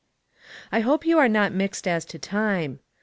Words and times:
I 0.71 0.79
hope 0.79 1.05
you 1.05 1.19
are 1.19 1.29
not 1.29 1.51
mixed 1.51 1.87
as 1.87 2.05
to 2.05 2.17
time. 2.17 2.79